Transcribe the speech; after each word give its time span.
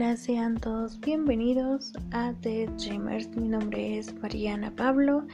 Hola, 0.00 0.16
sean 0.16 0.54
todos 0.60 1.00
bienvenidos 1.00 1.92
a 2.12 2.32
The 2.42 2.68
Dreamers. 2.78 3.30
Mi 3.36 3.48
nombre 3.48 3.98
es 3.98 4.14
Mariana 4.22 4.70
Pablo 4.76 5.26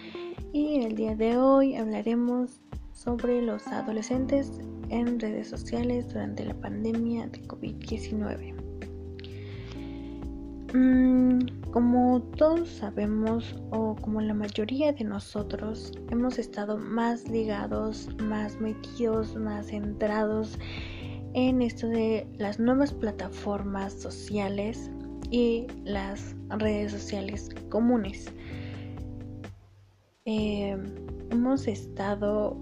y 0.54 0.76
el 0.86 0.96
día 0.96 1.14
de 1.14 1.36
hoy 1.36 1.76
hablaremos 1.76 2.62
sobre 2.94 3.42
los 3.42 3.66
adolescentes 3.66 4.50
en 4.88 5.20
redes 5.20 5.50
sociales 5.50 6.08
durante 6.08 6.46
la 6.46 6.54
pandemia 6.54 7.26
de 7.26 7.42
COVID-19. 7.46 8.54
Mm, 10.72 11.70
como 11.70 12.22
todos 12.38 12.66
sabemos 12.70 13.54
o 13.70 13.94
como 13.96 14.22
la 14.22 14.32
mayoría 14.32 14.94
de 14.94 15.04
nosotros 15.04 15.92
hemos 16.08 16.38
estado 16.38 16.78
más 16.78 17.28
ligados, 17.28 18.08
más 18.22 18.58
metidos, 18.58 19.36
más 19.36 19.66
centrados 19.66 20.58
en 21.34 21.62
esto 21.62 21.88
de 21.88 22.26
las 22.38 22.58
nuevas 22.58 22.92
plataformas 22.92 23.92
sociales 23.92 24.90
y 25.30 25.66
las 25.84 26.34
redes 26.48 26.92
sociales 26.92 27.50
comunes. 27.68 28.32
Eh, 30.24 30.76
hemos 31.30 31.66
estado 31.66 32.56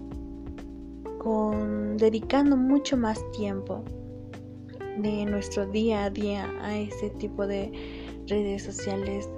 dedicando 1.95 2.57
mucho 2.57 2.97
más 2.97 3.19
tiempo 3.31 3.83
de 4.97 5.25
nuestro 5.25 5.65
día 5.67 6.05
a 6.05 6.09
día 6.09 6.51
a 6.61 6.77
ese 6.77 7.11
tipo 7.11 7.47
de 7.47 7.71
redes 8.27 8.63
sociales 8.63 9.29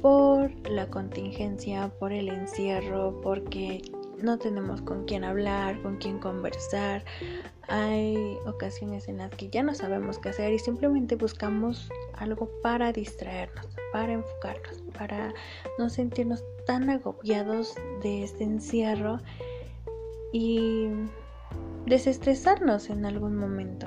por 0.00 0.50
la 0.68 0.88
contingencia, 0.88 1.92
por 2.00 2.12
el 2.12 2.28
encierro, 2.28 3.20
porque 3.20 3.82
no 4.20 4.38
tenemos 4.38 4.82
con 4.82 5.04
quién 5.04 5.22
hablar, 5.22 5.80
con 5.82 5.96
quién 5.98 6.18
conversar. 6.18 7.04
Hay 7.74 8.36
ocasiones 8.46 9.08
en 9.08 9.16
las 9.16 9.30
que 9.30 9.48
ya 9.48 9.62
no 9.62 9.74
sabemos 9.74 10.18
qué 10.18 10.28
hacer 10.28 10.52
y 10.52 10.58
simplemente 10.58 11.16
buscamos 11.16 11.88
algo 12.12 12.50
para 12.62 12.92
distraernos, 12.92 13.66
para 13.94 14.12
enfocarnos, 14.12 14.82
para 14.98 15.32
no 15.78 15.88
sentirnos 15.88 16.44
tan 16.66 16.90
agobiados 16.90 17.74
de 18.02 18.24
este 18.24 18.44
encierro 18.44 19.20
y 20.34 20.90
desestresarnos 21.86 22.90
en 22.90 23.06
algún 23.06 23.36
momento. 23.36 23.86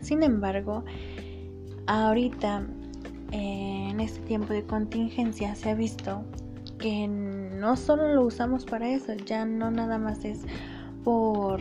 Sin 0.00 0.22
embargo, 0.22 0.84
ahorita 1.88 2.68
en 3.32 3.98
este 3.98 4.20
tiempo 4.20 4.52
de 4.52 4.64
contingencia 4.64 5.56
se 5.56 5.70
ha 5.70 5.74
visto 5.74 6.22
que 6.78 7.08
no 7.08 7.76
solo 7.76 8.14
lo 8.14 8.22
usamos 8.22 8.64
para 8.64 8.88
eso, 8.90 9.12
ya 9.14 9.44
no 9.44 9.72
nada 9.72 9.98
más 9.98 10.24
es 10.24 10.42
por, 11.02 11.60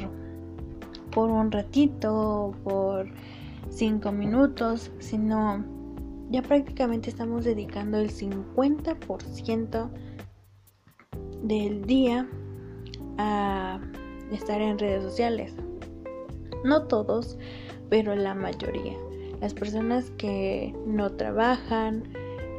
por 1.12 1.30
un 1.30 1.52
ratito, 1.52 2.54
por 2.64 3.08
cinco 3.70 4.12
minutos, 4.12 4.92
sino 5.00 5.64
ya 6.30 6.42
prácticamente 6.42 7.10
estamos 7.10 7.46
dedicando 7.46 7.98
el 7.98 8.12
50% 8.12 9.90
del 11.44 11.86
día 11.86 12.28
a 13.18 13.80
estar 14.32 14.62
en 14.62 14.78
redes 14.78 15.04
sociales. 15.04 15.54
No 16.64 16.84
todos, 16.84 17.38
pero 17.90 18.16
la 18.16 18.36
mayoría. 18.36 18.98
Las 19.42 19.54
personas 19.54 20.12
que 20.18 20.76
no 20.86 21.12
trabajan, 21.12 22.04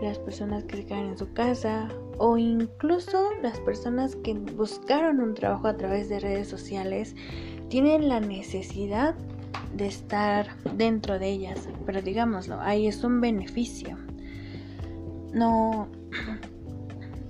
las 0.02 0.18
personas 0.18 0.64
que 0.64 0.78
se 0.78 0.86
quedan 0.86 1.06
en 1.06 1.18
su 1.18 1.32
casa 1.32 1.88
o 2.18 2.36
incluso 2.38 3.30
las 3.42 3.60
personas 3.60 4.16
que 4.16 4.34
buscaron 4.34 5.20
un 5.20 5.34
trabajo 5.34 5.68
a 5.68 5.76
través 5.76 6.08
de 6.08 6.20
redes 6.20 6.48
sociales 6.48 7.14
tienen 7.70 8.08
la 8.08 8.18
necesidad 8.18 9.14
de 9.74 9.86
estar 9.86 10.48
dentro 10.76 11.20
de 11.20 11.30
ellas, 11.30 11.68
pero 11.86 12.02
digámoslo, 12.02 12.60
ahí 12.60 12.88
es 12.88 13.04
un 13.04 13.20
beneficio. 13.20 13.96
No, 15.32 15.88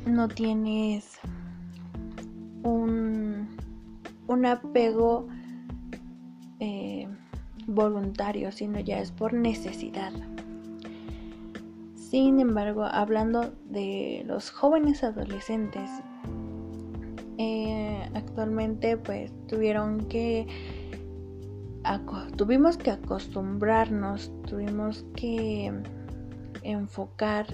no 0.06 0.28
tienes 0.28 1.20
un, 2.62 3.48
un 4.26 4.46
apego 4.46 5.28
eh, 6.58 7.06
voluntario, 7.66 8.50
sino 8.50 8.80
ya 8.80 8.98
es 8.98 9.12
por 9.12 9.34
necesidad. 9.34 10.12
Sin 11.94 12.40
embargo, 12.40 12.84
hablando 12.84 13.52
de 13.66 14.24
los 14.26 14.50
jóvenes 14.50 15.04
adolescentes, 15.04 15.90
eh, 17.42 18.10
actualmente 18.12 18.98
pues 18.98 19.32
tuvieron 19.46 20.00
que 20.08 20.46
tuvimos 22.36 22.76
que 22.76 22.90
acostumbrarnos, 22.90 24.30
tuvimos 24.46 25.06
que 25.16 25.72
enfocar 26.62 27.46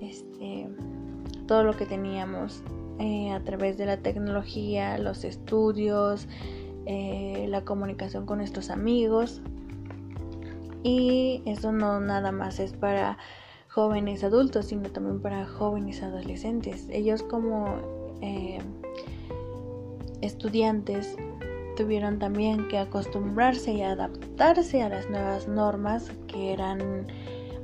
este, 0.00 0.68
todo 1.46 1.62
lo 1.62 1.76
que 1.76 1.86
teníamos 1.86 2.64
eh, 2.98 3.30
a 3.30 3.38
través 3.44 3.78
de 3.78 3.86
la 3.86 3.98
tecnología, 3.98 4.98
los 4.98 5.22
estudios, 5.22 6.26
eh, 6.86 7.46
la 7.48 7.64
comunicación 7.64 8.26
con 8.26 8.38
nuestros 8.38 8.68
amigos. 8.68 9.42
Y 10.82 11.44
eso 11.46 11.70
no 11.70 12.00
nada 12.00 12.32
más 12.32 12.58
es 12.58 12.72
para 12.72 13.16
jóvenes 13.68 14.24
adultos, 14.24 14.66
sino 14.66 14.90
también 14.90 15.22
para 15.22 15.46
jóvenes 15.46 16.02
adolescentes. 16.02 16.88
Ellos 16.90 17.22
como 17.22 18.01
eh, 18.22 18.60
estudiantes 20.20 21.16
tuvieron 21.76 22.18
también 22.18 22.68
que 22.68 22.78
acostumbrarse 22.78 23.72
y 23.72 23.82
adaptarse 23.82 24.82
a 24.82 24.88
las 24.88 25.08
nuevas 25.10 25.48
normas 25.48 26.10
que 26.28 26.52
eran 26.52 27.06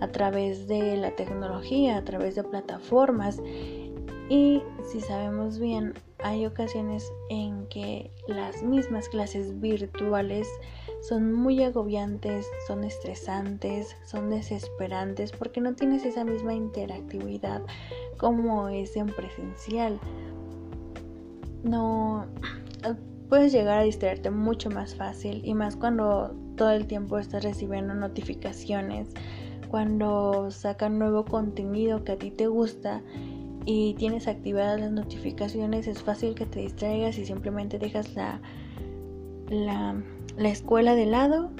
a 0.01 0.09
través 0.09 0.69
de 0.69 0.97
la 0.97 1.15
tecnología, 1.17 1.97
a 1.97 2.05
través 2.05 2.35
de 2.35 2.45
plataformas. 2.45 3.41
Y 4.29 4.63
si 4.91 5.01
sabemos 5.01 5.59
bien, 5.59 5.95
hay 6.19 6.47
ocasiones 6.47 7.11
en 7.31 7.67
que 7.69 8.11
las 8.27 8.63
mismas 8.63 9.09
clases 9.09 9.59
virtuales 9.61 10.49
son 11.01 11.33
muy 11.33 11.63
agobiantes, 11.63 12.47
son 12.67 12.85
estresantes, 12.85 13.97
son 14.05 14.31
desesperantes 14.31 15.33
porque 15.33 15.61
no 15.61 15.75
tienes 15.75 16.05
esa 16.05 16.25
misma 16.25 16.55
interactividad 16.55 17.63
como 18.17 18.69
es 18.69 18.97
en 18.97 19.07
presencial. 19.07 20.01
No 21.63 22.27
puedes 23.29 23.53
llegar 23.53 23.79
a 23.79 23.83
distraerte 23.83 24.31
mucho 24.31 24.71
más 24.71 24.95
fácil 24.95 25.43
y 25.45 25.55
más 25.55 25.77
cuando 25.77 26.35
todo 26.57 26.71
el 26.71 26.87
tiempo 26.87 27.19
estás 27.19 27.45
recibiendo 27.45 27.95
notificaciones, 27.95 29.09
cuando 29.69 30.51
sacan 30.51 30.99
nuevo 30.99 31.25
contenido 31.25 32.05
que 32.05 32.13
a 32.13 32.17
ti 32.17 32.31
te 32.31 32.47
gusta 32.47 33.03
y 33.67 33.95
tienes 33.95 34.29
activadas 34.29 34.81
las 34.81 34.91
notificaciones, 34.91 35.87
es 35.87 36.03
fácil 36.03 36.35
que 36.35 36.47
te 36.47 36.61
distraigas 36.61 37.19
y 37.19 37.27
simplemente 37.27 37.79
dejas 37.79 38.15
la, 38.15 38.41
la, 39.51 40.03
la 40.37 40.49
escuela 40.49 40.95
de 40.95 41.07
lado 41.07 41.51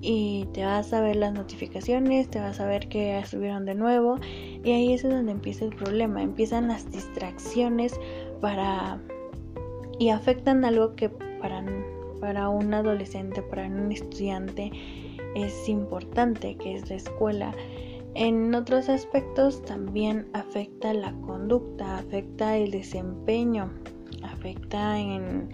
y 0.00 0.46
te 0.52 0.64
vas 0.64 0.92
a 0.92 1.00
ver 1.00 1.16
las 1.16 1.32
notificaciones, 1.32 2.28
te 2.28 2.38
vas 2.38 2.60
a 2.60 2.66
ver 2.66 2.88
que 2.88 3.20
subieron 3.26 3.64
de 3.64 3.74
nuevo 3.74 4.20
y 4.62 4.70
ahí 4.70 4.92
es 4.92 5.02
donde 5.02 5.32
empieza 5.32 5.64
el 5.64 5.74
problema, 5.74 6.22
empiezan 6.22 6.68
las 6.68 6.88
distracciones 6.92 7.98
para 8.40 9.00
y 9.98 10.10
afectan 10.10 10.64
algo 10.64 10.94
que 10.94 11.08
para, 11.08 11.64
para 12.20 12.48
un 12.48 12.72
adolescente, 12.72 13.42
para 13.42 13.66
un 13.66 13.92
estudiante 13.92 14.70
es 15.34 15.68
importante, 15.68 16.56
que 16.56 16.76
es 16.76 16.88
la 16.88 16.96
escuela. 16.96 17.54
En 18.14 18.54
otros 18.54 18.88
aspectos 18.88 19.62
también 19.62 20.28
afecta 20.32 20.92
la 20.92 21.12
conducta, 21.20 21.98
afecta 21.98 22.56
el 22.56 22.70
desempeño, 22.70 23.72
afecta 24.22 24.98
en, 24.98 25.50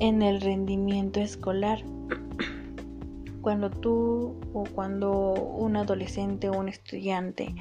en 0.00 0.22
el 0.22 0.40
rendimiento 0.40 1.20
escolar. 1.20 1.82
Cuando 3.42 3.70
tú 3.70 4.36
o 4.52 4.64
cuando 4.74 5.32
un 5.32 5.76
adolescente 5.76 6.50
o 6.50 6.58
un 6.58 6.68
estudiante 6.68 7.54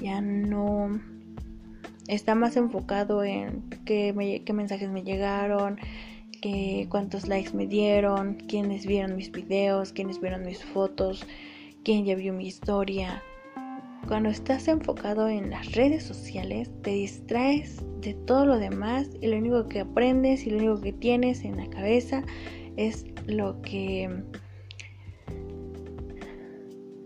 ya 0.00 0.20
no 0.20 0.88
está 2.08 2.34
más 2.34 2.56
enfocado 2.56 3.24
en 3.24 3.62
qué, 3.84 4.12
mensajes 4.52 4.90
me 4.90 5.02
llegaron, 5.02 5.78
qué, 6.40 6.86
cuántos 6.90 7.28
likes 7.28 7.54
me 7.54 7.66
dieron, 7.66 8.34
quiénes 8.34 8.86
vieron 8.86 9.16
mis 9.16 9.30
videos, 9.32 9.92
quiénes 9.92 10.20
vieron 10.20 10.44
mis 10.44 10.64
fotos, 10.64 11.26
quién 11.84 12.04
ya 12.04 12.14
vio 12.14 12.32
mi 12.32 12.46
historia. 12.46 13.22
Cuando 14.06 14.28
estás 14.28 14.68
enfocado 14.68 15.28
en 15.28 15.48
las 15.50 15.72
redes 15.72 16.02
sociales, 16.02 16.70
te 16.82 16.90
distraes 16.90 17.82
de 18.02 18.12
todo 18.12 18.44
lo 18.44 18.58
demás 18.58 19.08
y 19.22 19.28
lo 19.28 19.38
único 19.38 19.66
que 19.66 19.80
aprendes 19.80 20.46
y 20.46 20.50
lo 20.50 20.58
único 20.58 20.80
que 20.82 20.92
tienes 20.92 21.42
en 21.42 21.56
la 21.56 21.66
cabeza 21.70 22.22
es 22.76 23.06
lo 23.26 23.62
que 23.62 24.10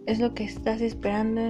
es 0.06 0.18
lo 0.18 0.34
que 0.34 0.44
estás 0.44 0.80
esperando 0.80 1.40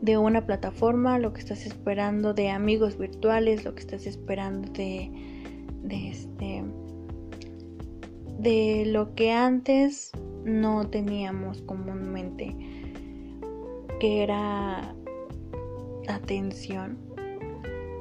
de 0.00 0.16
una 0.16 0.46
plataforma, 0.46 1.18
lo 1.18 1.32
que 1.32 1.40
estás 1.40 1.66
esperando 1.66 2.32
de 2.32 2.50
amigos 2.50 2.98
virtuales, 2.98 3.64
lo 3.64 3.74
que 3.74 3.80
estás 3.80 4.06
esperando 4.06 4.70
de, 4.72 5.10
de 5.82 6.08
este 6.08 6.64
de 8.38 8.84
lo 8.86 9.14
que 9.14 9.32
antes 9.32 10.12
no 10.44 10.88
teníamos 10.88 11.60
comúnmente, 11.62 12.56
que 14.00 14.22
era 14.22 14.94
atención. 16.08 16.96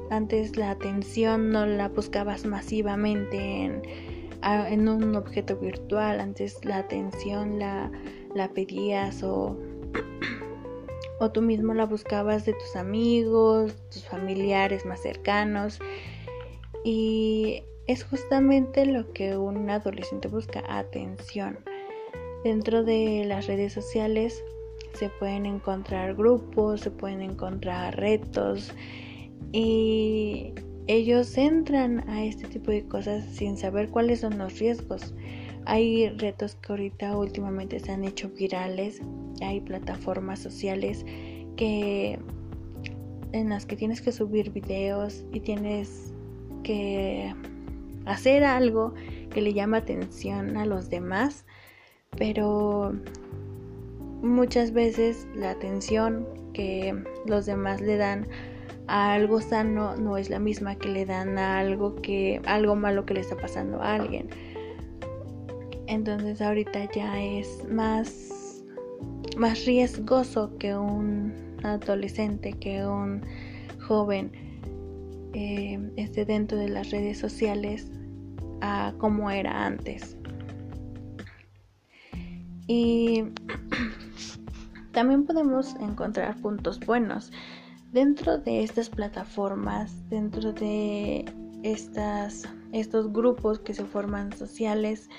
Antes 0.10 0.56
la 0.56 0.72
atención 0.72 1.52
no 1.52 1.66
la 1.66 1.90
buscabas 1.90 2.46
masivamente 2.46 3.66
en, 3.66 3.82
en 4.42 4.88
un 4.88 5.16
objeto 5.18 5.58
virtual, 5.58 6.22
antes 6.22 6.64
la 6.64 6.78
atención 6.78 7.60
la, 7.60 7.92
la 8.34 8.48
pedías 8.48 9.22
o, 9.24 9.58
o 11.20 11.32
tú 11.32 11.42
mismo 11.42 11.74
la 11.74 11.86
buscabas 11.86 12.46
de 12.46 12.54
tus 12.54 12.76
amigos, 12.76 13.76
tus 13.92 14.06
familiares 14.06 14.86
más 14.86 15.02
cercanos 15.02 15.80
y 16.84 17.64
es 17.88 18.04
justamente 18.04 18.86
lo 18.86 19.12
que 19.14 19.38
un 19.38 19.70
adolescente 19.70 20.28
busca, 20.28 20.64
atención. 20.70 21.60
Dentro 22.44 22.84
de 22.84 23.26
las 23.26 23.48
redes 23.48 23.74
sociales 23.74 24.44
se 24.94 25.10
pueden 25.10 25.46
encontrar 25.46 26.16
grupos, 26.16 26.82
se 26.82 26.92
pueden 26.92 27.22
encontrar 27.22 27.98
retos 27.98 28.72
y 29.52 30.54
ellos 30.88 31.38
entran 31.38 32.08
a 32.10 32.24
este 32.24 32.48
tipo 32.48 32.72
de 32.72 32.88
cosas 32.88 33.24
sin 33.26 33.58
saber 33.58 33.90
cuáles 33.90 34.22
son 34.22 34.38
los 34.38 34.58
riesgos. 34.58 35.14
Hay 35.70 36.10
retos 36.10 36.56
que 36.56 36.74
ahorita 36.74 37.16
últimamente 37.16 37.80
se 37.80 37.92
han 37.92 38.04
hecho 38.04 38.28
virales, 38.30 39.04
hay 39.40 39.62
plataformas 39.62 40.40
sociales 40.40 41.06
que 41.58 42.18
en 43.34 43.50
las 43.50 43.68
que 43.68 43.76
tienes 43.76 44.02
que 44.02 44.12
subir 44.12 44.50
videos 44.50 45.24
y 45.32 45.42
tienes 45.42 46.12
que 46.64 47.36
hacer 48.08 48.44
algo 48.44 48.96
que 49.30 49.44
le 49.44 49.54
llama 49.54 49.78
atención 49.78 50.58
a 50.58 50.66
los 50.66 50.90
demás 50.90 51.46
pero 52.18 52.92
muchas 54.24 54.74
veces 54.74 55.28
la 55.36 55.52
atención 55.52 56.28
que 56.52 56.96
los 57.28 57.46
demás 57.46 57.80
le 57.80 57.98
dan 57.98 58.28
a 58.88 59.14
algo 59.14 59.40
sano 59.40 59.96
no 59.98 60.18
es 60.18 60.32
la 60.32 60.40
misma 60.40 60.76
que 60.80 60.90
le 60.90 61.06
dan 61.06 61.38
a 61.38 61.60
algo 61.60 61.96
que 61.98 62.42
algo 62.46 62.76
malo 62.76 63.06
que 63.06 63.14
le 63.14 63.20
está 63.20 63.38
pasando 63.38 63.84
a 63.84 63.94
alguien. 63.94 64.30
Entonces 65.90 66.40
ahorita 66.40 66.88
ya 66.94 67.22
es 67.22 67.66
más 67.68 68.40
más 69.38 69.66
riesgoso 69.66 70.56
que 70.58 70.76
un 70.76 71.58
adolescente, 71.64 72.54
que 72.54 72.86
un 72.86 73.22
joven 73.88 74.32
eh, 75.34 75.80
esté 75.96 76.26
dentro 76.26 76.58
de 76.58 76.70
las 76.70 76.92
redes 76.92 77.18
sociales 77.18 77.92
a 78.62 78.94
como 78.98 79.32
era 79.32 79.66
antes. 79.66 80.18
Y 82.68 83.24
también 84.92 85.26
podemos 85.26 85.76
encontrar 85.76 86.36
puntos 86.42 86.80
buenos 86.82 87.32
dentro 87.92 88.38
de 88.38 88.64
estas 88.64 88.90
plataformas, 88.90 90.08
dentro 90.10 90.52
de 90.54 91.26
estas, 91.64 92.44
estos 92.74 93.12
grupos 93.12 93.60
que 93.60 93.74
se 93.74 93.86
forman 93.86 94.32
sociales. 94.34 95.10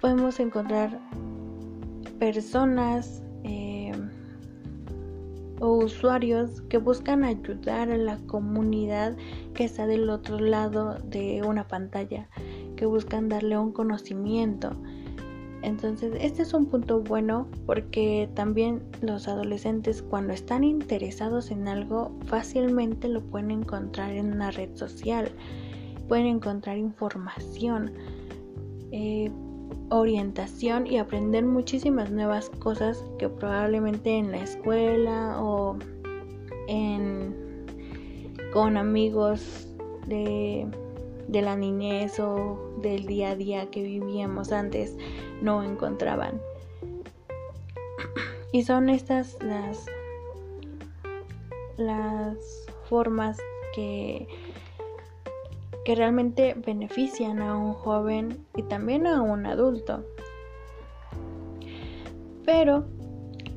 Podemos 0.00 0.38
encontrar 0.38 1.00
personas 2.18 3.22
eh, 3.44 3.92
o 5.60 5.78
usuarios 5.78 6.60
que 6.68 6.78
buscan 6.78 7.24
ayudar 7.24 7.90
a 7.90 7.96
la 7.96 8.16
comunidad 8.26 9.16
que 9.54 9.64
está 9.64 9.86
del 9.86 10.08
otro 10.08 10.38
lado 10.38 10.98
de 11.04 11.42
una 11.44 11.66
pantalla, 11.66 12.28
que 12.76 12.86
buscan 12.86 13.28
darle 13.28 13.58
un 13.58 13.72
conocimiento. 13.72 14.70
Entonces, 15.62 16.12
este 16.20 16.42
es 16.42 16.54
un 16.54 16.66
punto 16.66 17.00
bueno 17.00 17.48
porque 17.66 18.30
también 18.34 18.80
los 19.00 19.26
adolescentes 19.26 20.02
cuando 20.02 20.32
están 20.32 20.62
interesados 20.62 21.50
en 21.50 21.66
algo 21.66 22.12
fácilmente 22.26 23.08
lo 23.08 23.20
pueden 23.22 23.50
encontrar 23.50 24.12
en 24.12 24.32
una 24.32 24.52
red 24.52 24.76
social, 24.76 25.28
pueden 26.06 26.26
encontrar 26.26 26.78
información, 26.78 27.92
eh, 28.92 29.32
orientación 29.90 30.86
y 30.86 30.98
aprender 30.98 31.44
muchísimas 31.44 32.10
nuevas 32.10 32.50
cosas 32.58 33.04
que 33.18 33.28
probablemente 33.28 34.16
en 34.16 34.32
la 34.32 34.38
escuela 34.38 35.42
o 35.42 35.76
en, 36.68 37.34
con 38.52 38.76
amigos 38.76 39.66
de 40.06 40.66
de 41.28 41.42
la 41.42 41.56
niñez 41.56 42.18
o 42.18 42.58
del 42.78 43.06
día 43.06 43.30
a 43.30 43.36
día 43.36 43.70
que 43.70 43.82
vivíamos 43.82 44.50
antes 44.50 44.96
no 45.40 45.62
encontraban. 45.62 46.40
Y 48.50 48.62
son 48.62 48.88
estas 48.88 49.36
las, 49.42 49.84
las 51.76 52.38
formas 52.88 53.36
que, 53.74 54.26
que 55.88 55.94
realmente 55.94 56.54
benefician 56.66 57.40
a 57.40 57.56
un 57.56 57.72
joven 57.72 58.44
y 58.54 58.62
también 58.64 59.06
a 59.06 59.22
un 59.22 59.46
adulto. 59.46 60.04
Pero 62.44 62.84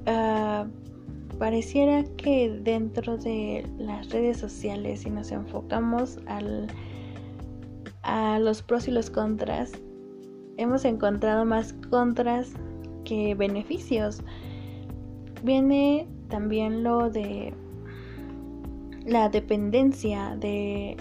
ah, 0.06 0.66
pareciera 1.39 2.06
que 2.16 2.50
dentro 2.50 3.18
de 3.18 3.69
las 3.78 4.12
redes 4.12 4.38
sociales, 4.38 5.01
si 5.01 5.10
nos 5.10 5.30
enfocamos 5.33 6.19
a 6.25 6.39
los 8.39 8.62
pros 8.62 8.88
y 8.88 8.92
los 8.92 9.10
contras, 9.10 9.74
hemos 10.56 10.86
encontrado 10.86 11.44
más 11.44 11.74
contras 11.89 12.54
que 13.04 13.36
beneficios. 13.36 14.22
Viene 15.44 16.07
también 16.30 16.81
lo 16.81 17.10
de 17.10 17.54
la 19.06 19.28
dependencia 19.28 20.38
de, 20.38 20.95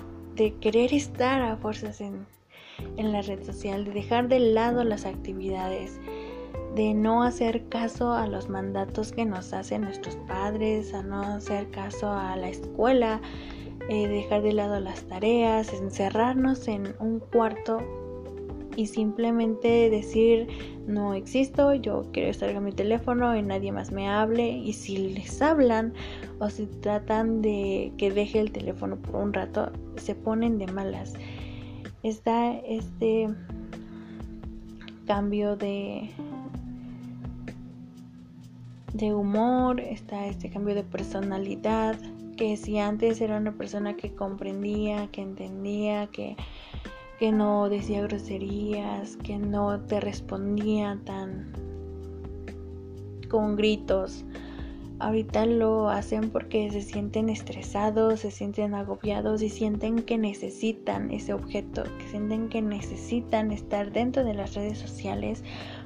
querer 0.60 0.92
estar 0.94 1.42
a 1.42 1.56
fuerzas 1.56 2.00
en, 2.00 2.26
en 2.96 3.12
la 3.12 3.22
red 3.22 3.44
social, 3.44 3.84
de 3.84 3.92
dejar 3.92 4.28
de 4.28 4.40
lado 4.40 4.84
las 4.84 5.04
actividades, 5.06 6.00
de 6.74 6.94
no 6.94 7.22
hacer 7.22 7.68
caso 7.68 8.12
a 8.12 8.26
los 8.26 8.48
mandatos 8.48 9.12
que 9.12 9.24
nos 9.24 9.52
hacen 9.52 9.82
nuestros 9.82 10.16
padres, 10.28 10.94
a 10.94 11.02
no 11.02 11.20
hacer 11.20 11.70
caso 11.70 12.10
a 12.10 12.36
la 12.36 12.48
escuela, 12.48 13.20
eh, 13.88 14.06
dejar 14.06 14.42
de 14.42 14.52
lado 14.52 14.78
las 14.78 15.02
tareas, 15.04 15.72
encerrarnos 15.72 16.68
en 16.68 16.94
un 17.00 17.18
cuarto 17.18 17.78
y 18.76 18.86
simplemente 18.86 19.90
decir 19.90 20.48
no 20.86 21.14
existo, 21.14 21.74
yo 21.74 22.06
quiero 22.12 22.30
estar 22.30 22.52
con 22.54 22.64
mi 22.64 22.72
teléfono 22.72 23.36
y 23.36 23.42
nadie 23.42 23.72
más 23.72 23.92
me 23.92 24.08
hable 24.08 24.48
y 24.48 24.72
si 24.72 24.96
les 25.14 25.40
hablan 25.40 25.92
o 26.38 26.48
si 26.48 26.66
tratan 26.66 27.42
de 27.42 27.92
que 27.96 28.10
deje 28.10 28.40
el 28.40 28.52
teléfono 28.52 28.96
por 28.96 29.16
un 29.16 29.32
rato, 29.32 29.72
se 29.96 30.14
ponen 30.14 30.58
de 30.58 30.66
malas. 30.66 31.14
Está 32.02 32.52
este 32.58 33.28
cambio 35.06 35.56
de 35.56 36.10
de 38.94 39.14
humor, 39.14 39.80
está 39.80 40.26
este 40.26 40.50
cambio 40.50 40.74
de 40.74 40.82
personalidad, 40.82 41.96
que 42.36 42.56
si 42.56 42.78
antes 42.78 43.20
era 43.20 43.36
una 43.36 43.52
persona 43.52 43.96
que 43.96 44.14
comprendía, 44.14 45.06
que 45.08 45.22
entendía, 45.22 46.06
que, 46.08 46.36
que 47.20 47.32
no 47.32 47.68
decía 47.68 48.00
groserías, 48.00 49.18
que 49.18 49.36
no 49.36 49.78
te 49.80 50.00
respondía 50.00 50.98
tan 51.04 51.52
con 53.28 53.56
gritos, 53.56 54.24
ahorita 55.00 55.44
lo 55.44 55.90
hacen 55.90 56.30
porque 56.30 56.70
se 56.70 56.80
sienten 56.80 57.28
estresados, 57.28 58.20
se 58.20 58.30
sienten 58.30 58.74
agobiados 58.74 59.42
y 59.42 59.50
sienten 59.50 60.02
que 60.02 60.16
necesitan 60.16 61.10
ese 61.10 61.34
objeto, 61.34 61.84
que 61.98 62.08
sienten 62.08 62.48
que 62.48 62.62
necesitan 62.62 63.52
estar 63.52 63.92
dentro 63.92 64.24
de 64.24 64.32
las 64.32 64.54
redes 64.54 64.78
sociales 64.78 65.44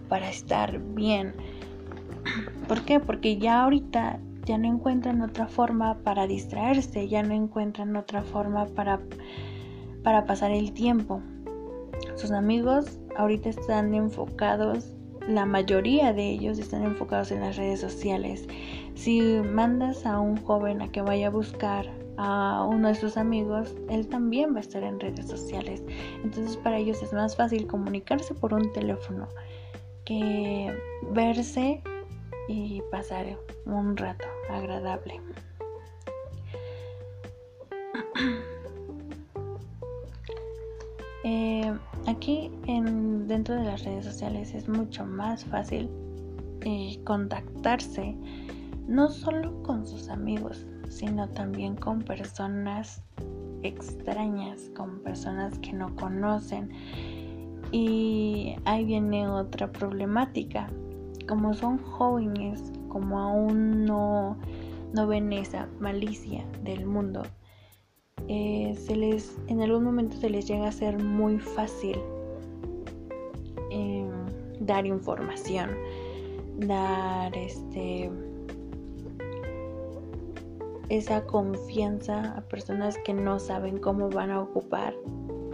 para 0.09 0.31
estar 0.31 0.79
bien. 0.95 1.35
¿Por 2.69 2.85
qué? 2.85 3.01
Porque 3.01 3.39
ya 3.39 3.65
ahorita 3.65 4.21
ya 4.45 4.57
no 4.57 4.69
encuentran 4.69 5.21
otra 5.21 5.49
forma 5.49 5.99
para 5.99 6.29
distraerse, 6.29 7.09
ya 7.09 7.25
no 7.25 7.35
encuentran 7.35 7.97
otra 7.97 8.23
forma 8.23 8.67
para, 8.67 9.01
para 10.05 10.27
pasar 10.27 10.53
el 10.53 10.73
tiempo. 10.73 11.21
Sus 12.15 12.31
amigos 12.31 12.99
ahorita 13.17 13.49
están 13.49 13.95
enfocados, 13.95 14.93
la 15.27 15.47
mayoría 15.47 16.13
de 16.13 16.31
ellos 16.31 16.59
están 16.59 16.85
enfocados 16.85 17.33
en 17.33 17.41
las 17.41 17.57
redes 17.57 17.81
sociales. 17.81 18.47
Si 18.95 19.21
mandas 19.21 20.07
a 20.07 20.21
un 20.21 20.37
joven 20.37 20.83
a 20.83 20.93
que 20.93 21.03
vaya 21.03 21.29
a 21.29 21.31
buscar 21.31 21.91
a 22.17 22.65
uno 22.71 22.89
de 22.89 22.95
sus 22.95 23.17
amigos, 23.17 23.75
él 23.89 24.07
también 24.07 24.53
va 24.53 24.59
a 24.59 24.61
estar 24.61 24.85
en 24.85 25.01
redes 25.01 25.27
sociales. 25.27 25.83
Entonces 26.23 26.57
para 26.59 26.79
ellos 26.79 27.03
es 27.03 27.13
más 27.13 27.35
fácil 27.37 27.67
comunicarse 27.67 28.35
por 28.35 28.55
un 28.55 28.71
teléfono 28.73 29.27
que 30.05 30.71
verse 31.11 31.83
y 32.47 32.83
pasar 32.91 33.39
un 33.65 33.97
rato 33.97 34.27
agradable. 34.51 35.21
Eh, 41.25 41.73
aquí 42.07 42.51
en, 42.67 43.27
dentro 43.27 43.55
de 43.55 43.65
las 43.65 43.83
redes 43.83 44.05
sociales 44.05 44.55
es 44.55 44.69
mucho 44.69 45.07
más 45.07 45.45
fácil 45.47 45.89
eh, 46.61 47.01
contactarse 47.05 48.15
no 48.87 49.09
solo 49.09 49.63
con 49.63 49.87
sus 49.87 50.11
amigos, 50.11 50.67
sino 50.91 51.29
también 51.31 51.77
con 51.77 52.03
personas 52.03 53.03
extrañas, 53.63 54.71
con 54.77 55.01
personas 55.01 55.59
que 55.61 55.73
no 55.73 55.97
conocen. 55.97 56.71
Y 57.73 58.57
ahí 58.67 58.85
viene 58.85 59.27
otra 59.27 59.73
problemática. 59.73 60.69
Como 61.27 61.55
son 61.55 61.79
jóvenes, 61.79 62.71
como 62.89 63.19
aún 63.19 63.87
no, 63.87 64.37
no 64.93 65.07
ven 65.07 65.33
esa 65.33 65.67
malicia 65.81 66.45
del 66.63 66.85
mundo, 66.85 67.23
eh, 68.29 68.75
se 68.77 68.97
les, 68.97 69.37
en 69.49 69.61
algún 69.61 69.85
momento 69.85 70.17
se 70.17 70.31
les 70.31 70.47
llega 70.47 70.69
a 70.69 70.73
ser 70.73 71.03
muy 71.03 71.39
fácil 71.39 71.99
em, 73.71 74.09
dar 74.61 74.87
información, 74.87 75.71
dar 76.59 77.37
este 77.37 78.11
esa 80.89 81.25
confianza 81.25 82.37
a 82.37 82.43
personas 82.43 82.99
que 83.05 83.15
no 83.15 83.39
saben 83.39 83.79
cómo 83.79 84.11
van 84.11 84.31
a 84.31 84.41
ocupar 84.41 84.95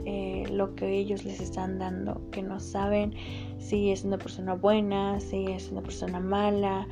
eh, 0.05 0.45
lo 0.51 0.75
que 0.75 0.91
ellos 0.99 1.25
les 1.25 1.41
están 1.41 1.79
dando, 1.79 2.21
que 2.31 2.43
no 2.43 2.59
saben 2.59 3.15
si 3.59 3.91
es 3.91 4.05
una 4.05 4.19
persona 4.19 4.55
buena, 4.55 5.21
si 5.21 5.45
es 5.47 5.71
una 5.71 5.83
persona 5.83 6.19
mala. 6.21 6.87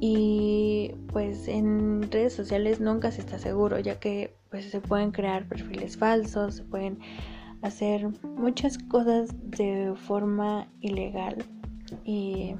Y 0.00 0.92
pues 1.12 1.48
en 1.48 2.10
redes 2.10 2.32
sociales 2.32 2.80
nunca 2.80 3.10
se 3.10 3.20
está 3.20 3.38
seguro, 3.38 3.78
ya 3.80 3.98
que 3.98 4.39
pues 4.50 4.66
se 4.66 4.80
pueden 4.80 5.10
crear 5.12 5.46
perfiles 5.46 5.96
falsos, 5.96 6.56
se 6.56 6.64
pueden 6.64 6.98
hacer 7.62 8.08
muchas 8.36 8.78
cosas 8.78 9.30
de 9.50 9.94
forma 9.96 10.66
ilegal. 10.80 11.44
Y 12.04 12.54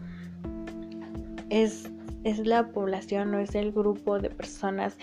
es 1.50 1.90
es 2.24 2.46
la 2.46 2.68
población 2.68 3.34
o 3.34 3.38
es 3.38 3.54
el 3.54 3.72
grupo 3.72 4.18
de 4.18 4.30
personas 4.30 4.96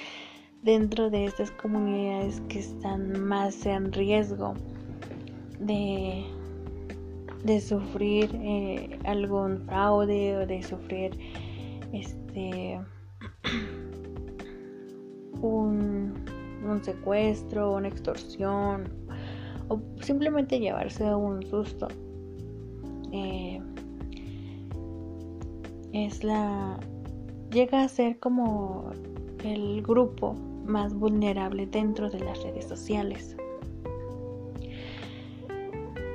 dentro 0.63 1.09
de 1.09 1.25
estas 1.25 1.51
comunidades 1.51 2.41
que 2.49 2.59
están 2.59 3.23
más 3.27 3.65
en 3.65 3.91
riesgo 3.91 4.53
de, 5.59 6.25
de 7.43 7.61
sufrir 7.61 8.29
eh, 8.35 8.99
algún 9.05 9.63
fraude 9.65 10.37
o 10.37 10.45
de 10.45 10.61
sufrir 10.61 11.17
este 11.93 12.79
un, 15.41 15.96
un 16.69 16.83
secuestro, 16.83 17.73
una 17.73 17.87
extorsión 17.87 18.89
o 19.69 19.79
simplemente 20.01 20.59
llevarse 20.59 21.03
un 21.15 21.43
susto. 21.43 21.87
Eh, 23.11 23.61
es 25.93 26.23
la 26.23 26.79
llega 27.51 27.83
a 27.83 27.87
ser 27.87 28.19
como 28.19 28.91
el 29.43 29.81
grupo 29.81 30.35
más 30.65 30.93
vulnerable 30.93 31.65
dentro 31.67 32.09
de 32.09 32.19
las 32.19 32.43
redes 32.43 32.65
sociales. 32.65 33.35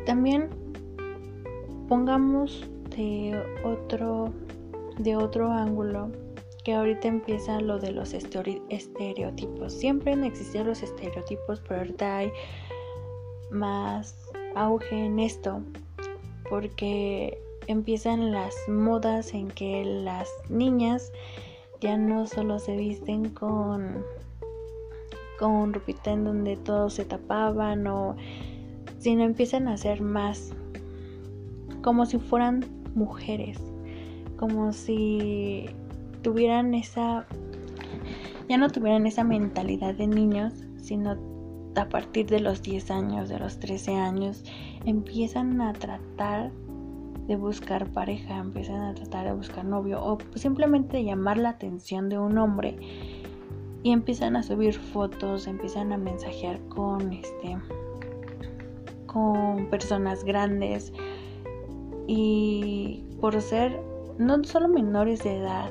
También 0.04 0.48
pongamos 1.88 2.68
de 2.96 3.40
otro 3.64 4.32
de 4.98 5.16
otro 5.16 5.50
ángulo 5.50 6.10
que 6.64 6.74
ahorita 6.74 7.08
empieza 7.08 7.60
lo 7.60 7.78
de 7.78 7.92
los 7.92 8.14
estereotipos. 8.14 9.72
Siempre 9.72 10.12
han 10.12 10.24
existido 10.24 10.64
los 10.64 10.82
estereotipos, 10.82 11.60
pero 11.66 11.80
ahorita 11.80 12.18
hay 12.18 12.32
más 13.50 14.16
auge 14.54 15.06
en 15.06 15.18
esto 15.18 15.62
porque 16.48 17.38
empiezan 17.66 18.32
las 18.32 18.54
modas 18.68 19.34
en 19.34 19.48
que 19.48 19.84
las 19.84 20.28
niñas 20.48 21.12
ya 21.80 21.96
no 21.96 22.26
solo 22.26 22.58
se 22.58 22.76
visten 22.76 23.30
con 23.30 24.04
con 25.38 25.72
ropita 25.72 26.12
en 26.12 26.24
donde 26.24 26.56
todos 26.56 26.94
se 26.94 27.04
tapaban 27.04 27.86
o 27.86 28.16
sino 28.98 29.24
empiezan 29.24 29.66
a 29.68 29.76
ser 29.76 30.00
más 30.00 30.52
como 31.82 32.06
si 32.06 32.18
fueran 32.18 32.64
mujeres, 32.94 33.58
como 34.36 34.72
si 34.72 35.68
tuvieran 36.22 36.74
esa 36.74 37.26
ya 38.48 38.58
no 38.58 38.68
tuvieran 38.70 39.06
esa 39.06 39.24
mentalidad 39.24 39.94
de 39.94 40.06
niños, 40.06 40.52
sino 40.76 41.16
a 41.76 41.88
partir 41.88 42.26
de 42.26 42.40
los 42.40 42.62
10 42.62 42.90
años, 42.90 43.28
de 43.28 43.38
los 43.38 43.58
13 43.58 43.94
años, 43.94 44.44
empiezan 44.84 45.60
a 45.60 45.72
tratar 45.72 46.50
de 47.26 47.36
buscar 47.36 47.86
pareja, 47.86 48.36
empiezan 48.38 48.82
a 48.82 48.94
tratar 48.94 49.26
de 49.26 49.32
buscar 49.32 49.64
novio 49.64 50.04
o 50.04 50.18
simplemente 50.34 51.02
llamar 51.04 51.38
la 51.38 51.50
atención 51.50 52.08
de 52.08 52.18
un 52.18 52.36
hombre 52.36 52.76
y 53.82 53.92
empiezan 53.92 54.36
a 54.36 54.42
subir 54.42 54.74
fotos, 54.74 55.46
empiezan 55.46 55.92
a 55.92 55.96
mensajear 55.96 56.60
con 56.68 57.12
este 57.12 57.56
con 59.06 59.66
personas 59.66 60.24
grandes 60.24 60.92
y 62.06 63.04
por 63.20 63.40
ser 63.40 63.80
no 64.18 64.42
solo 64.44 64.68
menores 64.68 65.22
de 65.22 65.36
edad, 65.36 65.70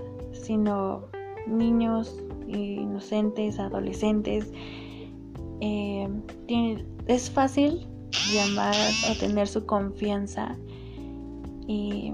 sino 0.51 1.05
niños 1.47 2.13
inocentes, 2.45 3.57
adolescentes, 3.57 4.51
eh, 5.61 6.09
es 7.07 7.31
fácil 7.31 7.87
llamar 8.33 8.75
o 9.09 9.17
tener 9.17 9.47
su 9.47 9.65
confianza 9.65 10.57
y, 11.67 12.11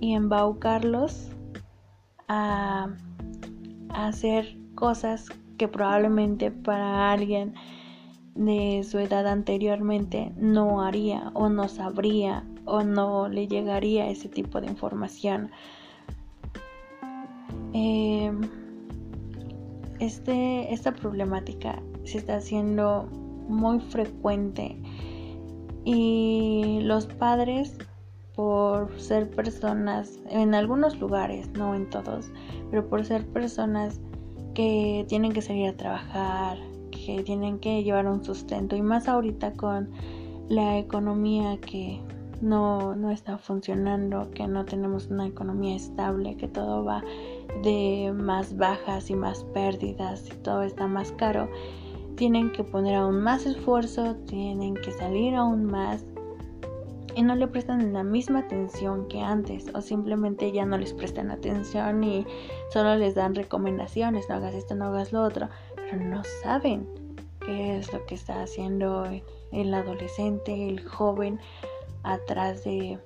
embaucarlos 0.00 1.28
a, 2.28 2.88
a 3.90 4.06
hacer 4.06 4.56
cosas 4.76 5.26
que 5.58 5.68
probablemente 5.68 6.50
para 6.50 7.12
alguien 7.12 7.52
de 8.34 8.82
su 8.82 8.98
edad 8.98 9.26
anteriormente 9.26 10.32
no 10.38 10.80
haría 10.80 11.32
o 11.34 11.50
no 11.50 11.68
sabría 11.68 12.44
o 12.64 12.82
no 12.82 13.28
le 13.28 13.46
llegaría 13.46 14.08
ese 14.08 14.30
tipo 14.30 14.58
de 14.62 14.68
información. 14.68 15.50
Em, 17.72 18.40
este, 19.98 20.72
esta 20.72 20.92
problemática 20.92 21.82
se 22.04 22.18
está 22.18 22.36
haciendo 22.36 23.06
muy 23.48 23.80
frecuente 23.80 24.76
y 25.84 26.80
los 26.82 27.06
padres 27.06 27.76
por 28.34 28.98
ser 28.98 29.28
personas 29.30 30.18
en 30.30 30.54
algunos 30.54 30.98
lugares, 30.98 31.50
no 31.50 31.74
en 31.74 31.88
todos, 31.90 32.30
pero 32.70 32.88
por 32.88 33.04
ser 33.04 33.26
personas 33.26 34.00
que 34.54 35.04
tienen 35.08 35.32
que 35.32 35.42
salir 35.42 35.68
a 35.68 35.76
trabajar, 35.76 36.58
que 36.90 37.22
tienen 37.22 37.58
que 37.58 37.82
llevar 37.82 38.06
un 38.06 38.24
sustento 38.24 38.76
y 38.76 38.82
más 38.82 39.08
ahorita 39.08 39.52
con 39.52 39.90
la 40.48 40.78
economía 40.78 41.58
que 41.60 42.00
no, 42.40 42.96
no 42.96 43.10
está 43.10 43.38
funcionando, 43.38 44.30
que 44.30 44.46
no 44.46 44.64
tenemos 44.64 45.08
una 45.08 45.26
economía 45.26 45.76
estable, 45.76 46.36
que 46.36 46.48
todo 46.48 46.84
va 46.84 47.02
de 47.62 48.12
más 48.14 48.56
bajas 48.56 49.10
y 49.10 49.14
más 49.14 49.44
pérdidas 49.44 50.26
y 50.28 50.36
todo 50.38 50.62
está 50.62 50.86
más 50.86 51.12
caro 51.12 51.48
tienen 52.20 52.52
que 52.52 52.64
poner 52.64 52.96
aún 52.96 53.22
más 53.22 53.46
esfuerzo, 53.46 54.14
tienen 54.26 54.74
que 54.74 54.92
salir 54.92 55.34
aún 55.34 55.64
más 55.64 56.04
y 57.14 57.22
no 57.22 57.34
le 57.34 57.46
prestan 57.46 57.94
la 57.94 58.04
misma 58.04 58.40
atención 58.40 59.08
que 59.08 59.22
antes 59.22 59.66
o 59.74 59.80
simplemente 59.80 60.52
ya 60.52 60.66
no 60.66 60.76
les 60.76 60.92
prestan 60.92 61.30
atención 61.30 62.04
y 62.04 62.26
solo 62.74 62.94
les 62.96 63.14
dan 63.14 63.34
recomendaciones, 63.34 64.28
no 64.28 64.34
hagas 64.34 64.54
esto, 64.54 64.74
no 64.74 64.88
hagas 64.88 65.12
lo 65.12 65.22
otro, 65.22 65.48
pero 65.76 65.96
no 65.96 66.22
saben 66.42 66.86
qué 67.40 67.78
es 67.78 67.90
lo 67.90 68.04
que 68.04 68.16
está 68.16 68.42
haciendo 68.42 69.06
el 69.50 69.72
adolescente, 69.72 70.68
el 70.68 70.86
joven 70.86 71.40
atrás 72.02 72.64
de, 72.64 72.98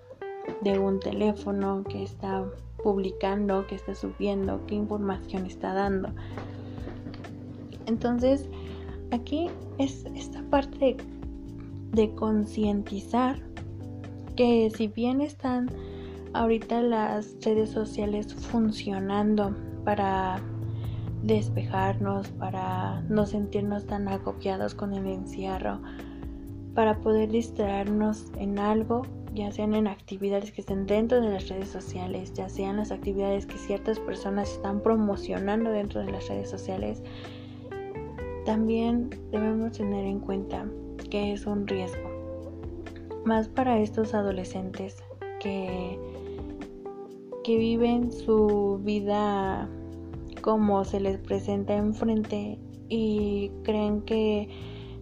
de 0.63 0.79
un 0.81 0.99
teléfono 0.99 1.85
que 1.85 2.03
está 2.03 2.45
publicando, 2.85 3.67
que 3.67 3.75
está 3.75 3.95
subiendo, 3.95 4.61
qué 4.67 4.75
información 4.77 5.47
está 5.47 5.73
dando. 5.73 6.11
Entonces, 7.87 8.49
aquí 9.11 9.49
es 9.79 10.05
esta 10.15 10.43
parte 10.51 10.97
de, 11.93 12.15
concientizar 12.15 13.41
que 14.37 14.71
si 14.77 14.89
bien 14.89 15.23
están 15.23 15.71
ahorita 16.35 16.83
las 16.83 17.37
redes 17.43 17.71
sociales 17.71 18.35
funcionando 18.35 19.57
para 19.85 20.41
despejarnos, 21.23 22.29
para 22.33 23.01
no 23.09 23.25
sentirnos 23.25 23.87
tan 23.87 24.09
agobiados 24.09 24.75
con 24.75 24.93
el 24.93 25.07
encierro, 25.07 25.81
para 26.75 26.99
poder 26.99 27.31
distraernos 27.31 28.31
en 28.37 28.59
algo, 28.59 29.07
ya 29.35 29.51
sean 29.51 29.75
en 29.75 29.89
actividades 29.89 30.53
que 30.53 30.61
estén 30.61 30.87
dentro 30.87 31.21
de 31.21 31.29
las 31.29 31.49
redes 31.49 31.69
sociales, 31.69 32.33
ya 32.35 32.49
sean 32.49 32.77
las 32.77 32.93
actividades 32.93 33.47
que 33.47 33.59
ciertas 33.59 33.99
personas 33.99 34.53
están 34.53 34.81
promocionando 34.81 35.71
dentro 35.71 36.01
de 36.01 36.13
las 36.13 36.29
redes 36.29 36.49
sociales, 36.49 37.03
también 38.45 39.11
debemos 39.33 39.73
tener 39.73 40.07
en 40.07 40.21
cuenta 40.21 40.67
que 41.11 41.33
es 41.33 41.47
un 41.47 41.67
riesgo. 41.67 42.11
Más 43.25 43.49
para 43.49 43.81
estos 43.81 44.15
adolescentes 44.15 45.03
que, 45.41 45.99
que 47.43 47.57
viven 47.57 48.13
su 48.13 48.81
vida 48.85 49.69
como 50.43 50.85
se 50.85 51.01
les 51.01 51.19
presenta 51.19 51.75
enfrente 51.75 52.59
y 52.89 53.51
creen 53.63 54.03
que 54.03 54.49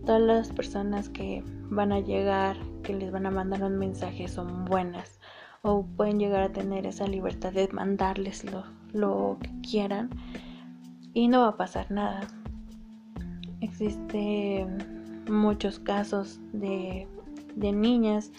todas 0.06 0.22
las 0.22 0.52
personas 0.52 1.08
que 1.08 1.42
van 1.68 1.92
a 1.92 2.00
llegar, 2.00 2.56
que 2.82 2.94
les 2.94 3.10
van 3.10 3.26
a 3.26 3.30
mandar 3.30 3.62
un 3.64 3.78
mensaje 3.78 4.28
son 4.28 4.64
buenas 4.64 5.20
o 5.62 5.84
pueden 5.96 6.18
llegar 6.18 6.42
a 6.42 6.52
tener 6.52 6.86
esa 6.86 7.06
libertad 7.06 7.52
de 7.52 7.68
mandarles 7.68 8.44
lo, 8.44 8.64
lo 8.92 9.38
que 9.40 9.50
quieran 9.60 10.10
y 11.14 11.28
no 11.28 11.42
va 11.42 11.48
a 11.48 11.56
pasar 11.56 11.90
nada. 11.90 12.20
Existen 13.60 15.24
muchos 15.30 15.78
casos 15.78 16.40
de, 16.52 17.06
de 17.54 17.72
niñas 17.72 18.32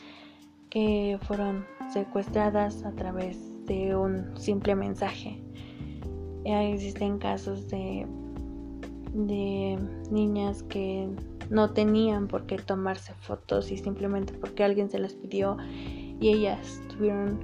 que 0.69 1.17
fueron 1.21 1.65
secuestradas 1.91 2.83
a 2.83 2.91
través 2.91 3.37
de 3.65 3.95
un 3.95 4.35
simple 4.37 4.75
mensaje. 4.75 5.41
Existen 6.43 7.19
casos 7.19 7.69
de, 7.69 8.05
de 9.13 9.79
niñas 10.11 10.63
que 10.63 11.09
no 11.49 11.71
tenían 11.71 12.27
por 12.27 12.45
qué 12.45 12.57
tomarse 12.57 13.13
fotos 13.15 13.71
y 13.71 13.77
simplemente 13.77 14.33
porque 14.33 14.63
alguien 14.63 14.89
se 14.89 14.99
las 14.99 15.13
pidió 15.13 15.57
y 16.19 16.29
ellas 16.29 16.81
tuvieron 16.89 17.39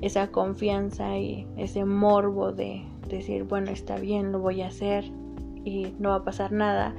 esa 0.00 0.30
confianza 0.30 1.16
y 1.18 1.46
ese 1.56 1.84
morbo 1.84 2.52
de 2.52 2.84
decir, 3.08 3.44
bueno, 3.44 3.70
está 3.70 3.96
bien, 3.96 4.32
lo 4.32 4.40
voy 4.40 4.62
a 4.62 4.68
hacer 4.68 5.04
y 5.64 5.94
no 5.98 6.10
va 6.10 6.16
a 6.16 6.24
pasar 6.24 6.52
nada. 6.52 6.94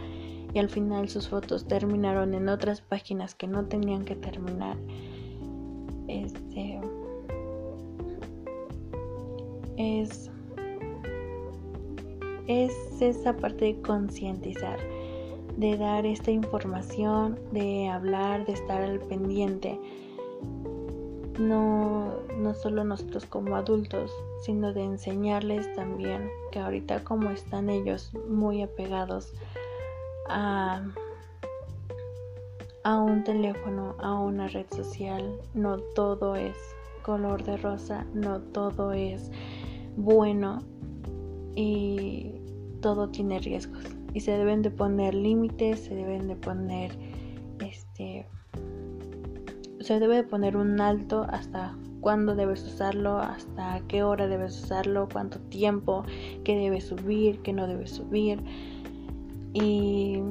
Y 0.53 0.59
al 0.59 0.69
final 0.69 1.09
sus 1.09 1.27
fotos 1.27 1.67
terminaron 1.67 2.33
en 2.33 2.47
otras 2.47 2.81
páginas 2.81 3.35
que 3.35 3.47
no 3.47 3.65
tenían 3.65 4.05
que 4.05 4.15
terminar. 4.15 4.77
Este 6.07 6.79
es 9.77 10.31
es 12.47 12.73
esa 13.01 13.35
parte 13.35 13.65
de 13.65 13.81
concientizar, 13.81 14.79
de 15.57 15.77
dar 15.77 16.05
esta 16.05 16.31
información, 16.31 17.39
de 17.51 17.87
hablar, 17.89 18.45
de 18.45 18.53
estar 18.53 18.81
al 18.81 18.99
pendiente. 18.99 19.79
No, 21.39 22.13
no 22.37 22.53
solo 22.53 22.83
nosotros 22.83 23.25
como 23.25 23.55
adultos, 23.55 24.11
sino 24.43 24.73
de 24.73 24.83
enseñarles 24.83 25.73
también 25.75 26.29
que 26.51 26.59
ahorita 26.59 27.03
como 27.03 27.29
están 27.29 27.69
ellos 27.69 28.11
muy 28.29 28.61
apegados 28.61 29.33
a, 30.29 30.81
a 32.83 32.99
un 32.99 33.23
teléfono, 33.23 33.95
a 33.99 34.13
una 34.13 34.47
red 34.47 34.65
social, 34.71 35.39
no 35.53 35.77
todo 35.77 36.35
es 36.35 36.55
color 37.01 37.43
de 37.43 37.57
rosa, 37.57 38.05
no 38.13 38.39
todo 38.39 38.93
es 38.93 39.29
bueno 39.97 40.63
y 41.55 42.31
todo 42.81 43.09
tiene 43.09 43.39
riesgos 43.39 43.94
y 44.15 44.21
se 44.21 44.31
deben 44.31 44.63
de 44.63 44.71
poner 44.71 45.13
límites, 45.13 45.81
se 45.81 45.93
deben 45.93 46.27
de 46.27 46.35
poner 46.37 46.97
este 47.59 48.25
se 49.81 49.99
debe 49.99 50.23
poner 50.23 50.57
un 50.57 50.81
alto 50.81 51.27
hasta 51.29 51.77
cuándo 52.01 52.33
debes 52.33 52.63
usarlo, 52.63 53.19
hasta 53.19 53.81
qué 53.87 54.01
hora 54.01 54.25
debes 54.27 54.63
usarlo, 54.63 55.07
cuánto 55.11 55.37
tiempo, 55.39 56.03
qué 56.43 56.55
debes 56.55 56.85
subir, 56.85 57.39
qué 57.41 57.53
no 57.53 57.67
debes 57.67 57.91
subir 57.91 58.39
y 59.53 60.21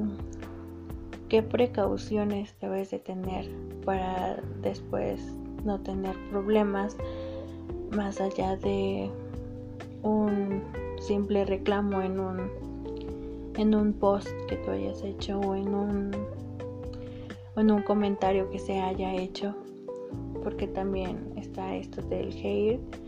qué 1.29 1.41
precauciones 1.41 2.55
debes 2.59 2.91
de 2.91 2.99
tener 2.99 3.49
para 3.85 4.41
después 4.61 5.21
no 5.63 5.79
tener 5.79 6.15
problemas 6.31 6.97
más 7.95 8.19
allá 8.19 8.57
de 8.57 9.09
un 10.03 10.63
simple 10.99 11.45
reclamo 11.45 12.01
en 12.01 12.19
un 12.19 12.64
en 13.57 13.75
un 13.75 13.93
post 13.93 14.29
que 14.47 14.57
tú 14.57 14.71
hayas 14.71 15.03
hecho 15.03 15.39
o 15.39 15.55
en 15.55 15.73
un 15.73 16.11
en 17.57 17.71
un 17.71 17.81
comentario 17.83 18.49
que 18.49 18.59
se 18.59 18.79
haya 18.79 19.13
hecho, 19.13 19.55
porque 20.43 20.67
también 20.67 21.31
está 21.37 21.75
esto 21.75 22.01
del 22.01 22.29
hate. 22.43 22.99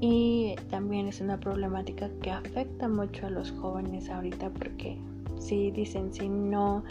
Y 0.00 0.56
también 0.68 1.06
es 1.06 1.20
una 1.20 1.38
problemática 1.38 2.10
que 2.20 2.30
afecta 2.30 2.88
mucho 2.88 3.26
a 3.26 3.30
los 3.30 3.52
jóvenes 3.52 4.10
ahorita 4.10 4.50
porque 4.50 4.98
si 5.38 5.70
dicen 5.70 6.12
si 6.12 6.28
no, 6.28 6.82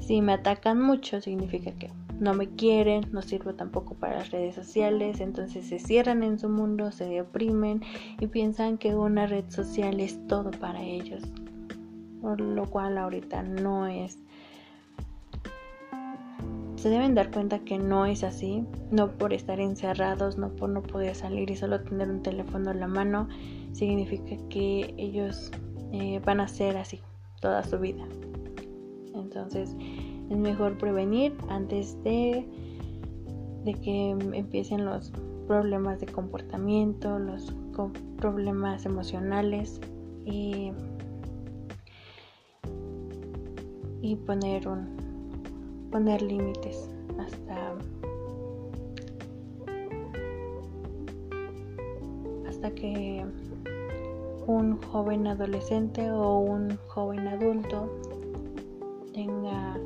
si 0.00 0.22
me 0.22 0.32
atacan 0.32 0.80
mucho 0.80 1.20
significa 1.20 1.70
que 1.72 1.90
no 2.18 2.34
me 2.34 2.48
quieren, 2.48 3.06
no 3.12 3.20
sirvo 3.22 3.54
tampoco 3.54 3.94
para 3.94 4.18
las 4.18 4.30
redes 4.30 4.54
sociales, 4.54 5.20
entonces 5.20 5.66
se 5.66 5.78
cierran 5.78 6.22
en 6.22 6.38
su 6.38 6.48
mundo, 6.48 6.92
se 6.92 7.06
deprimen 7.06 7.82
y 8.20 8.26
piensan 8.26 8.78
que 8.78 8.94
una 8.94 9.26
red 9.26 9.44
social 9.48 10.00
es 10.00 10.26
todo 10.26 10.50
para 10.50 10.82
ellos, 10.82 11.22
por 12.20 12.40
lo 12.40 12.68
cual 12.68 12.98
ahorita 12.98 13.42
no 13.42 13.86
es 13.86 14.18
se 16.80 16.88
deben 16.88 17.14
dar 17.14 17.30
cuenta 17.30 17.58
que 17.58 17.78
no 17.78 18.06
es 18.06 18.24
así, 18.24 18.64
no 18.90 19.10
por 19.10 19.34
estar 19.34 19.60
encerrados, 19.60 20.38
no 20.38 20.48
por 20.48 20.70
no 20.70 20.80
poder 20.80 21.14
salir 21.14 21.50
y 21.50 21.56
solo 21.56 21.82
tener 21.82 22.08
un 22.08 22.22
teléfono 22.22 22.70
en 22.70 22.80
la 22.80 22.86
mano, 22.86 23.28
significa 23.72 24.34
que 24.48 24.94
ellos 24.96 25.50
eh, 25.92 26.22
van 26.24 26.40
a 26.40 26.48
ser 26.48 26.78
así 26.78 26.98
toda 27.42 27.62
su 27.64 27.78
vida. 27.78 28.02
Entonces 29.14 29.76
es 30.30 30.36
mejor 30.38 30.78
prevenir 30.78 31.34
antes 31.50 32.02
de, 32.02 32.48
de 33.66 33.74
que 33.74 34.12
empiecen 34.32 34.86
los 34.86 35.12
problemas 35.46 36.00
de 36.00 36.06
comportamiento, 36.06 37.18
los 37.18 37.52
problemas 38.16 38.86
emocionales 38.86 39.82
y, 40.24 40.72
y 44.02 44.16
poner 44.16 44.68
un, 44.68 44.86
poner 45.90 46.22
límites 46.22 46.88
hasta 47.18 47.74
hasta 52.48 52.70
que 52.74 53.24
un 54.46 54.80
joven 54.82 55.26
adolescente 55.26 56.10
o 56.10 56.38
un 56.38 56.76
joven 56.88 57.28
adulto 57.28 57.88
tenga 59.12 59.76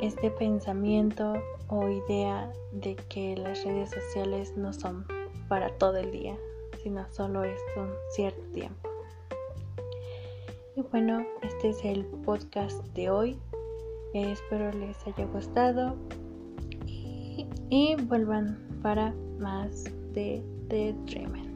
este 0.00 0.30
pensamiento 0.30 1.34
o 1.68 1.88
idea 1.88 2.52
de 2.72 2.96
que 3.08 3.36
las 3.36 3.64
redes 3.64 3.90
sociales 3.90 4.56
no 4.56 4.72
son 4.72 5.04
para 5.48 5.70
todo 5.78 5.96
el 5.96 6.12
día, 6.12 6.36
sino 6.82 7.04
solo 7.10 7.44
es 7.44 7.58
un 7.76 7.90
cierto 8.10 8.42
tiempo. 8.52 8.87
Y 10.88 10.90
bueno, 10.90 11.22
este 11.42 11.70
es 11.70 11.84
el 11.84 12.04
podcast 12.24 12.82
de 12.94 13.10
hoy. 13.10 13.38
Espero 14.14 14.72
les 14.72 14.96
haya 15.06 15.26
gustado 15.26 15.96
y, 16.86 17.94
vuelvan 18.04 18.58
para 18.82 19.12
más 19.38 19.84
de 20.14 20.42
The 20.68 20.94
Dreamer. 21.04 21.47